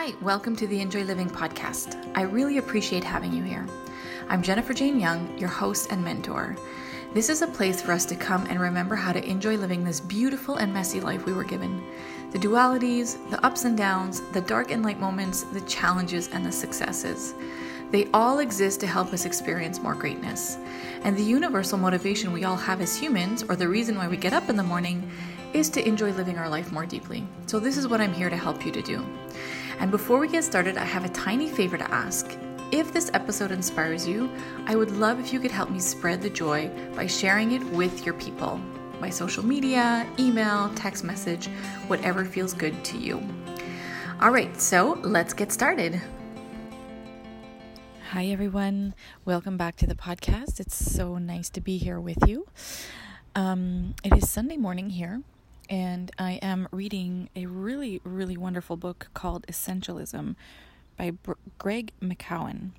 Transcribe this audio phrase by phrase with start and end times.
[0.00, 2.00] Hi, welcome to the Enjoy Living podcast.
[2.14, 3.66] I really appreciate having you here.
[4.28, 6.56] I'm Jennifer Jane Young, your host and mentor.
[7.14, 9.98] This is a place for us to come and remember how to enjoy living this
[9.98, 11.82] beautiful and messy life we were given.
[12.30, 16.52] The dualities, the ups and downs, the dark and light moments, the challenges, and the
[16.52, 17.34] successes.
[17.90, 20.58] They all exist to help us experience more greatness.
[21.02, 24.32] And the universal motivation we all have as humans, or the reason why we get
[24.32, 25.10] up in the morning,
[25.54, 27.26] is to enjoy living our life more deeply.
[27.46, 29.04] So, this is what I'm here to help you to do.
[29.80, 32.36] And before we get started, I have a tiny favor to ask.
[32.72, 34.28] If this episode inspires you,
[34.66, 38.04] I would love if you could help me spread the joy by sharing it with
[38.04, 38.60] your people
[39.00, 41.46] by social media, email, text message,
[41.86, 43.22] whatever feels good to you.
[44.20, 46.02] All right, so let's get started.
[48.10, 48.94] Hi, everyone.
[49.24, 50.58] Welcome back to the podcast.
[50.58, 52.48] It's so nice to be here with you.
[53.36, 55.22] Um, it is Sunday morning here,
[55.68, 60.34] and I am reading a really, really wonderful book called Essentialism
[60.96, 62.70] by Br- Greg McKeown.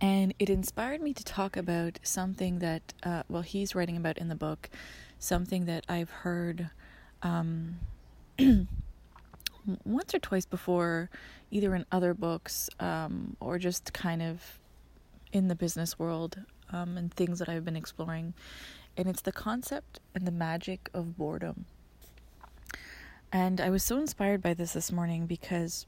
[0.00, 4.28] And it inspired me to talk about something that, uh, well, he's writing about in
[4.28, 4.68] the book,
[5.18, 6.70] something that I've heard
[7.22, 7.76] um,
[9.84, 11.08] once or twice before,
[11.50, 14.58] either in other books um, or just kind of
[15.32, 16.38] in the business world
[16.72, 18.34] um, and things that I've been exploring
[18.96, 21.66] and it's the concept and the magic of boredom.
[23.32, 25.86] And I was so inspired by this this morning because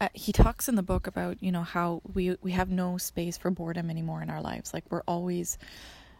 [0.00, 3.36] uh, he talks in the book about you know how we we have no space
[3.36, 4.72] for boredom anymore in our lives.
[4.72, 5.58] Like we're always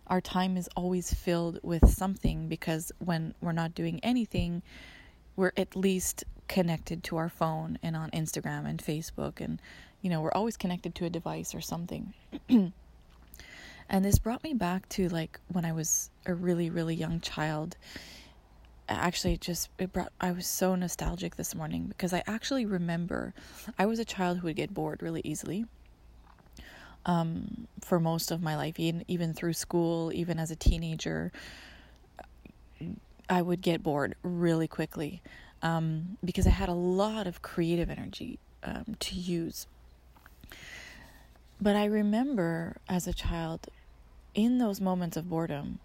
[0.06, 4.62] our time is always filled with something because when we're not doing anything,
[5.36, 9.62] we're at least connected to our phone and on Instagram and Facebook and
[10.02, 12.12] you know we're always connected to a device or something.
[13.92, 17.76] And this brought me back to like when I was a really, really young child.
[18.88, 23.34] Actually, just it brought, I was so nostalgic this morning because I actually remember
[23.78, 25.66] I was a child who would get bored really easily.
[27.04, 31.32] Um, for most of my life, even, even through school, even as a teenager,
[33.28, 35.22] I would get bored really quickly
[35.62, 39.66] um, because I had a lot of creative energy um, to use.
[41.60, 43.68] But I remember as a child
[44.34, 45.78] in those moments of boredom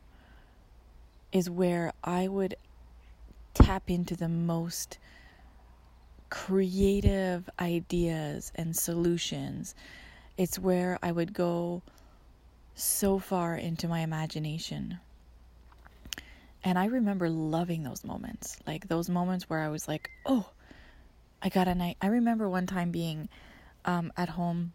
[1.32, 2.56] is where I would
[3.54, 4.98] tap into the most
[6.30, 9.76] creative ideas and solutions.
[10.38, 11.82] It's where I would go
[12.76, 15.00] so far into my imagination.
[16.64, 18.58] And I remember loving those moments.
[18.66, 20.50] Like those moments where I was like, oh,
[21.42, 21.98] I got a night.
[22.02, 23.30] I remember one time being
[23.86, 24.74] um, at home,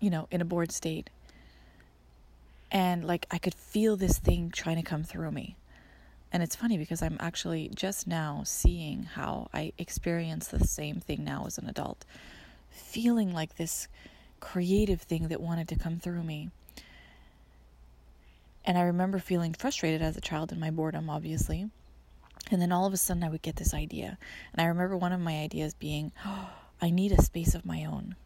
[0.00, 1.10] you know, in a bored state
[2.72, 5.56] and like I could feel this thing trying to come through me.
[6.32, 11.22] And it's funny because I'm actually just now seeing how I experience the same thing
[11.22, 12.06] now as an adult,
[12.70, 13.86] feeling like this
[14.40, 16.48] creative thing that wanted to come through me.
[18.64, 21.68] And I remember feeling frustrated as a child in my boredom, obviously.
[22.50, 24.16] And then all of a sudden, I would get this idea.
[24.52, 26.48] And I remember one of my ideas being, oh,
[26.80, 28.16] I need a space of my own.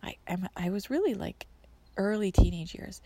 [0.00, 1.46] I, I'm, I was really like
[1.96, 3.00] early teenage years.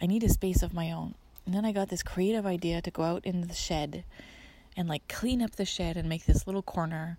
[0.00, 1.14] I need a space of my own.
[1.46, 4.04] And then I got this creative idea to go out in the shed
[4.76, 7.18] and like clean up the shed and make this little corner,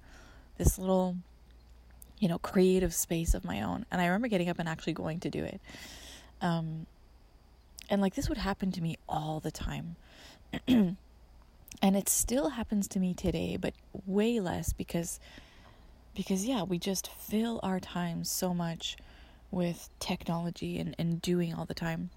[0.57, 1.17] this little,
[2.19, 3.85] you know, creative space of my own.
[3.91, 5.59] And I remember getting up and actually going to do it.
[6.41, 6.85] Um,
[7.89, 9.95] and like this would happen to me all the time.
[10.67, 10.97] and
[11.81, 13.73] it still happens to me today, but
[14.05, 15.19] way less because
[16.15, 18.97] because yeah, we just fill our time so much
[19.53, 22.09] with technology and, and doing all the time.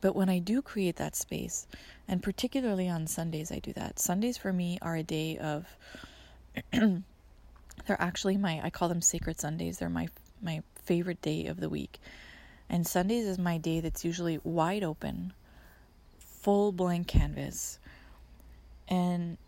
[0.00, 1.66] But when I do create that space,
[2.06, 3.98] and particularly on Sundays, I do that.
[3.98, 5.66] Sundays for me are a day of,
[6.72, 7.02] they're
[7.88, 9.78] actually my, I call them sacred Sundays.
[9.78, 10.08] They're my,
[10.42, 12.00] my favorite day of the week.
[12.68, 15.32] And Sundays is my day that's usually wide open,
[16.18, 17.78] full blank canvas.
[18.88, 19.38] And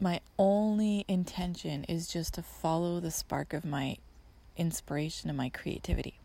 [0.00, 3.98] my only intention is just to follow the spark of my
[4.56, 6.20] inspiration and my creativity.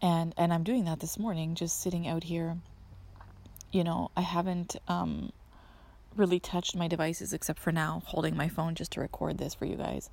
[0.00, 2.58] And and I'm doing that this morning, just sitting out here.
[3.72, 5.32] You know, I haven't um,
[6.16, 9.64] really touched my devices except for now, holding my phone just to record this for
[9.64, 10.10] you guys.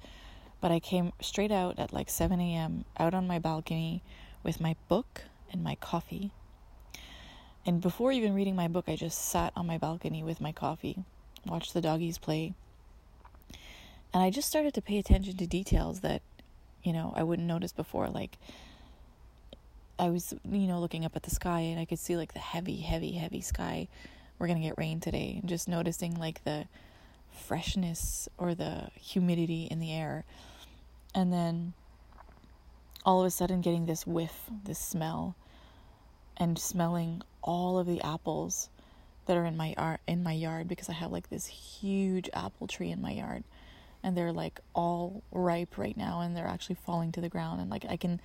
[0.61, 2.85] But I came straight out at like 7 a.m.
[2.97, 4.03] out on my balcony
[4.43, 6.31] with my book and my coffee.
[7.65, 11.03] And before even reading my book, I just sat on my balcony with my coffee,
[11.45, 12.53] watched the doggies play,
[14.15, 16.21] and I just started to pay attention to details that,
[16.83, 18.07] you know, I wouldn't notice before.
[18.07, 18.37] Like,
[19.99, 22.39] I was, you know, looking up at the sky and I could see like the
[22.39, 23.89] heavy, heavy, heavy sky.
[24.39, 25.39] We're going to get rain today.
[25.41, 26.63] And just noticing like the
[27.29, 30.23] freshness or the humidity in the air.
[31.13, 31.73] And then
[33.03, 35.35] all of a sudden getting this whiff, this smell,
[36.37, 38.69] and smelling all of the apples
[39.25, 42.67] that are in my ar- in my yard because I have like this huge apple
[42.67, 43.43] tree in my yard
[44.05, 47.71] and they're like all ripe right now and they're actually falling to the ground and
[47.71, 48.21] like I can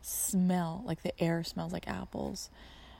[0.00, 2.50] smell like the air smells like apples.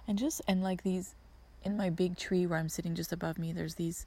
[0.08, 1.14] And just and like these
[1.62, 4.04] in my big tree where I'm sitting just above me there's these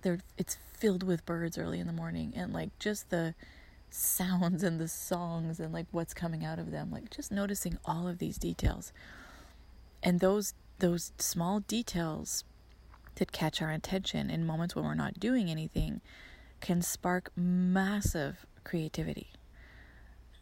[0.00, 3.34] there it's filled with birds early in the morning and like just the
[3.90, 8.08] sounds and the songs and like what's coming out of them like just noticing all
[8.08, 8.94] of these details.
[10.02, 12.44] And those those small details
[13.16, 16.00] that catch our attention in moments when we're not doing anything
[16.60, 19.28] can spark massive creativity.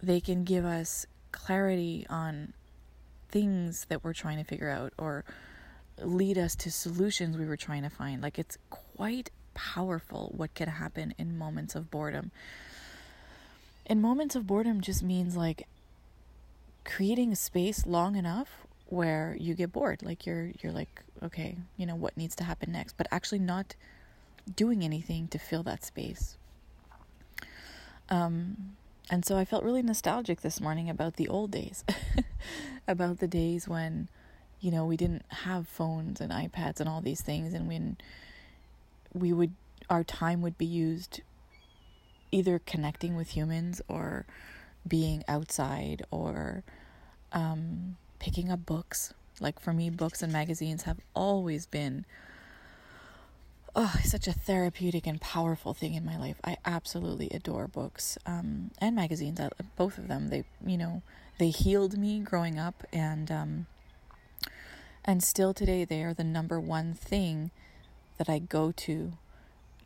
[0.03, 2.53] They can give us clarity on
[3.29, 5.25] things that we're trying to figure out or
[6.01, 8.23] lead us to solutions we were trying to find.
[8.23, 12.31] Like it's quite powerful what can happen in moments of boredom.
[13.87, 15.67] In moments of boredom just means like
[16.85, 21.85] creating a space long enough where you get bored like you're you're like okay you
[21.85, 23.75] know what needs to happen next but actually not
[24.49, 26.37] doing anything to fill that space
[28.09, 28.77] um
[29.11, 31.85] and so i felt really nostalgic this morning about the old days
[32.89, 34.09] about the days when
[34.61, 37.97] you know we didn't have phones and ipads and all these things and when
[39.13, 39.53] we would
[39.91, 41.21] our time would be used
[42.31, 44.27] either connecting with humans or
[44.87, 46.63] being outside or
[47.33, 49.15] um picking up books.
[49.41, 52.05] Like for me, books and magazines have always been
[53.75, 56.37] oh, such a therapeutic and powerful thing in my life.
[56.45, 59.41] I absolutely adore books um, and magazines.
[59.41, 61.03] I, both of them, they you know,
[61.39, 63.67] they healed me growing up, and um,
[65.05, 67.51] and still today they are the number one thing
[68.19, 69.13] that I go to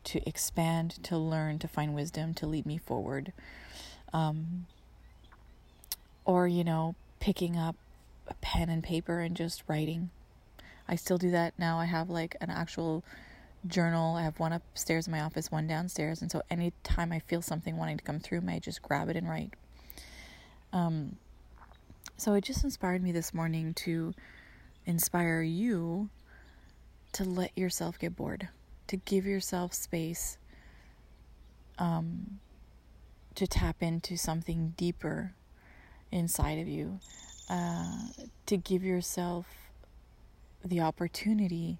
[0.05, 3.31] to expand, to learn, to find wisdom, to lead me forward.
[4.11, 4.67] Um,
[6.25, 7.75] or you know, picking up
[8.27, 10.09] a pen and paper and just writing.
[10.87, 11.79] I still do that now.
[11.79, 13.03] I have like an actual
[13.67, 14.15] journal.
[14.15, 17.77] I have one upstairs in my office, one downstairs, and so anytime I feel something
[17.77, 19.53] wanting to come through I just grab it and write.
[20.71, 21.17] Um,
[22.17, 24.13] so it just inspired me this morning to
[24.85, 26.09] inspire you
[27.13, 28.49] to let yourself get bored,
[28.87, 30.37] to give yourself space,
[31.77, 32.39] um,
[33.35, 35.33] to tap into something deeper
[36.11, 36.99] inside of you,
[37.49, 38.07] uh,
[38.45, 39.45] to give yourself
[40.63, 41.79] the opportunity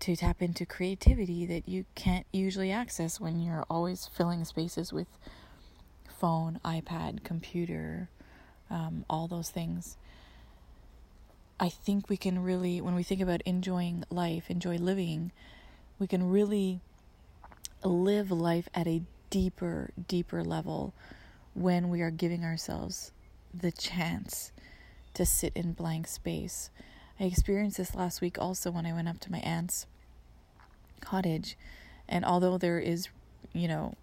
[0.00, 5.08] to tap into creativity that you can't usually access when you're always filling spaces with
[6.08, 8.08] phone, iPad, computer,
[8.70, 9.96] um, all those things.
[11.58, 15.32] I think we can really, when we think about enjoying life, enjoy living,
[15.98, 16.80] we can really
[17.84, 20.94] live life at a deeper, deeper level
[21.54, 23.12] when we are giving ourselves
[23.52, 24.52] the chance
[25.14, 26.70] to sit in blank space.
[27.20, 29.86] I experienced this last week also when I went up to my aunt's
[31.00, 31.56] cottage.
[32.08, 33.08] And although there is,
[33.52, 33.94] you know,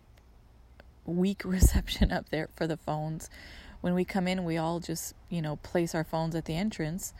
[1.06, 3.30] weak reception up there for the phones,
[3.82, 7.14] when we come in, we all just, you know, place our phones at the entrance.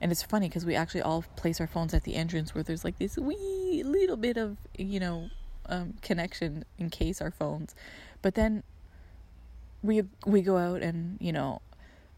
[0.00, 2.84] And it's funny because we actually all place our phones at the entrance where there's
[2.84, 5.28] like this wee little bit of, you know,
[5.66, 7.74] um, connection in case our phones.
[8.22, 8.62] But then
[9.82, 11.60] we we go out and you know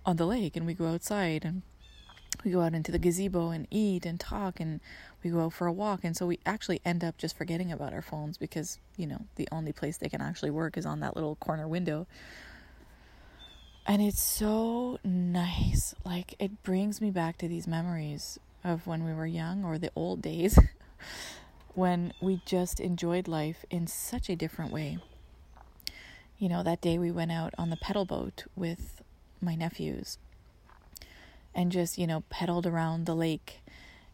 [0.04, 1.62] on the lake and we go outside and
[2.45, 4.81] we go out into the gazebo and eat and talk and
[5.23, 6.05] we go out for a walk.
[6.05, 9.49] And so we actually end up just forgetting about our phones because you know the
[9.52, 12.07] only place they can actually work is on that little corner window.
[13.87, 15.95] And it's so nice.
[16.05, 19.93] Like it brings me back to these memories of when we were young or the
[19.95, 20.59] old days
[21.75, 24.99] when we just enjoyed life in such a different way.
[26.38, 29.02] You know, that day we went out on the pedal boat with
[29.40, 30.19] my nephews
[31.56, 33.62] and just, you know, pedaled around the lake.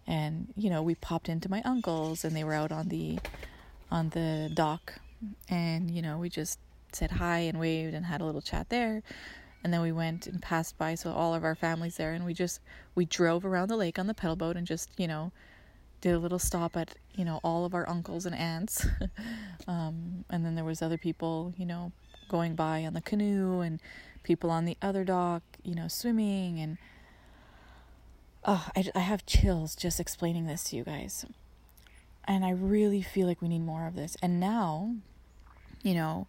[0.07, 3.19] And, you know, we popped into my uncle's and they were out on the
[3.91, 4.95] on the dock.
[5.49, 6.59] And, you know, we just
[6.93, 9.03] said hi and waved and had a little chat there.
[9.63, 12.13] And then we went and passed by so all of our families there.
[12.13, 12.61] And we just
[12.95, 15.33] we drove around the lake on the pedal boat and just, you know,
[16.01, 18.87] did a little stop at you know all of our uncles and aunts.
[19.69, 21.93] Um, and then there was other people you know
[22.29, 23.81] going by on the canoe and
[24.25, 26.79] people on the other dock, you know, swimming and
[28.45, 31.25] oh, I, I have chills just explaining this to you guys.
[32.25, 34.17] And I really feel like we need more of this.
[34.23, 34.95] And now,
[35.83, 36.27] you know,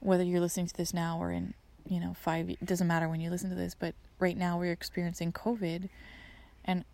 [0.00, 1.54] whether you're listening to this now or in,
[1.86, 4.72] you know, five, it doesn't matter when you listen to this, but right now we're
[4.72, 5.88] experiencing COVID.
[6.64, 6.84] And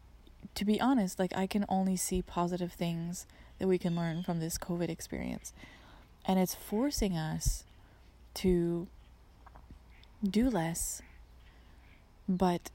[0.54, 3.26] to be honest, like I can only see positive things
[3.58, 5.52] that we can learn from this COVID experience.
[6.26, 7.64] And it's forcing us
[8.34, 8.88] to
[10.28, 11.02] do less,
[12.28, 12.70] but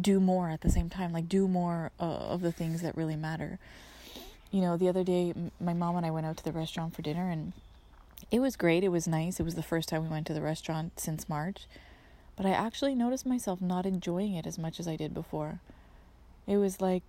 [0.00, 1.12] do more at the same time.
[1.12, 3.58] Like, do more uh, of the things that really matter.
[4.50, 7.02] You know, the other day, my mom and I went out to the restaurant for
[7.02, 7.52] dinner, and
[8.30, 8.84] it was great.
[8.84, 9.40] It was nice.
[9.40, 11.66] It was the first time we went to the restaurant since March.
[12.36, 15.60] But I actually noticed myself not enjoying it as much as I did before.
[16.46, 17.02] It was like,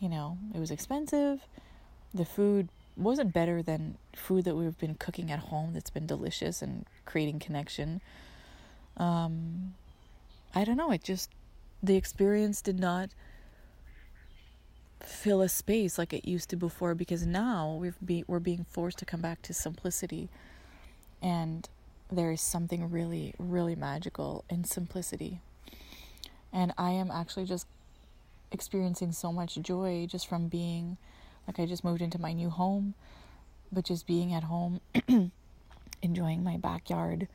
[0.00, 1.40] you know, it was expensive.
[2.12, 6.62] The food wasn't better than food that we've been cooking at home that's been delicious
[6.62, 8.00] and creating connection.
[8.96, 9.74] Um,
[10.54, 11.30] I don't know, it just,
[11.86, 13.10] the experience did not
[15.00, 18.98] fill a space like it used to before because now we've be, we're being forced
[18.98, 20.28] to come back to simplicity
[21.22, 21.68] and
[22.10, 25.40] there is something really really magical in simplicity
[26.52, 27.66] and i am actually just
[28.50, 30.96] experiencing so much joy just from being
[31.46, 32.94] like I just moved into my new home,
[33.70, 34.80] but just being at home,
[36.02, 37.28] enjoying my backyard,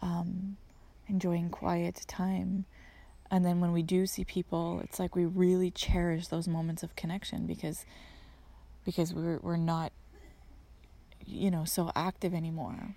[0.00, 0.56] um,
[1.08, 2.66] enjoying quiet time.
[3.30, 6.94] And then when we do see people, it's like we really cherish those moments of
[6.96, 7.84] connection because
[8.84, 9.92] because we're we're not
[11.26, 12.94] you know so active anymore.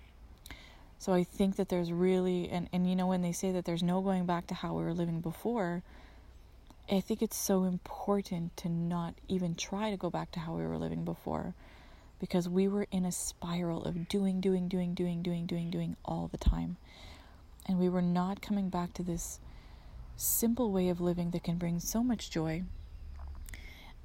[0.98, 3.82] So I think that there's really and and you know when they say that there's
[3.82, 5.82] no going back to how we were living before,
[6.90, 10.66] I think it's so important to not even try to go back to how we
[10.66, 11.54] were living before
[12.20, 16.28] because we were in a spiral of doing, doing, doing, doing, doing, doing, doing all
[16.30, 16.76] the time.
[17.66, 19.40] And we were not coming back to this
[20.20, 22.62] simple way of living that can bring so much joy.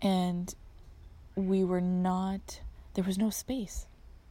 [0.02, 0.54] And
[1.36, 2.62] we were not,
[2.94, 3.88] there was no space.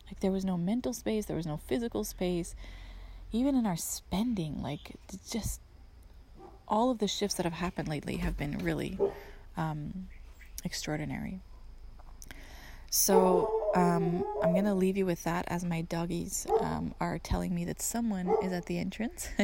[0.06, 2.54] Like there was no mental space, there was no physical space.
[3.32, 4.92] Even in our spending, like
[5.28, 5.60] just
[6.68, 8.98] all of the shifts that have happened lately have been really
[9.56, 10.08] um,
[10.64, 11.40] extraordinary.
[12.90, 17.54] So um, I'm going to leave you with that as my doggies um, are telling
[17.54, 19.28] me that someone is at the entrance.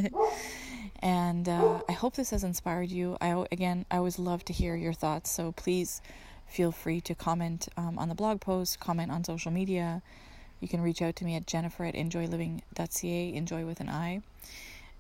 [1.02, 3.16] and uh, I hope this has inspired you.
[3.20, 5.30] I again, I always love to hear your thoughts.
[5.30, 6.02] So please
[6.46, 10.02] feel free to comment um, on the blog post, comment on social media.
[10.60, 14.20] You can reach out to me at jennifer at enjoyliving.ca, enjoy with an I.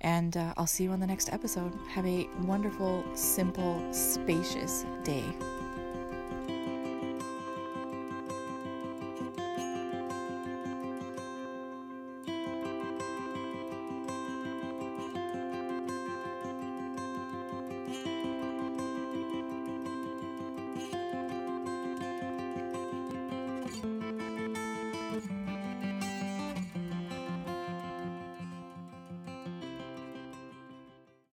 [0.00, 1.72] And uh, I'll see you on the next episode.
[1.90, 5.24] Have a wonderful, simple, spacious day.